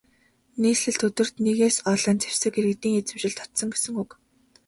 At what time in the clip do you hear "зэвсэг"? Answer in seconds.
2.23-2.53